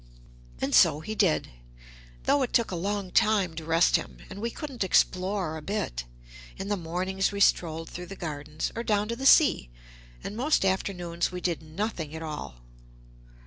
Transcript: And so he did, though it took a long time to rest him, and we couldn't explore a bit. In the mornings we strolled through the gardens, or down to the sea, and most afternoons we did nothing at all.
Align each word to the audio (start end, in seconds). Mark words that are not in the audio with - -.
And 0.59 0.73
so 0.73 1.01
he 1.01 1.13
did, 1.13 1.49
though 2.23 2.41
it 2.41 2.53
took 2.53 2.71
a 2.71 2.75
long 2.75 3.11
time 3.11 3.53
to 3.53 3.63
rest 3.63 3.97
him, 3.97 4.17
and 4.31 4.41
we 4.41 4.49
couldn't 4.49 4.83
explore 4.83 5.55
a 5.57 5.61
bit. 5.61 6.05
In 6.57 6.69
the 6.69 6.75
mornings 6.75 7.31
we 7.31 7.39
strolled 7.39 7.87
through 7.91 8.07
the 8.07 8.15
gardens, 8.15 8.71
or 8.75 8.81
down 8.81 9.07
to 9.09 9.15
the 9.15 9.27
sea, 9.27 9.69
and 10.23 10.35
most 10.35 10.65
afternoons 10.65 11.31
we 11.31 11.39
did 11.39 11.61
nothing 11.61 12.15
at 12.15 12.23
all. 12.23 12.55